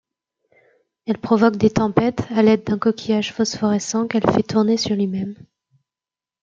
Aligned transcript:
Elle 1.05 1.19
provoque 1.19 1.57
des 1.57 1.69
tempêtes 1.69 2.25
à 2.31 2.41
l'aide 2.41 2.63
d'un 2.63 2.79
coquillage 2.79 3.31
phosphorescent 3.33 4.07
qu'elle 4.07 4.27
fait 4.31 4.41
tourner 4.41 4.75
sur 4.75 4.95
lui-même. 4.95 5.35